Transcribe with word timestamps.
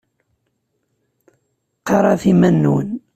Qarɛet 1.87 2.23
iman-nwen. 2.31 2.89